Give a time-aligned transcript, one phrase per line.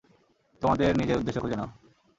[0.61, 1.69] তোমাদের নিজের উদ্দেশ্য খুঁজে নাও।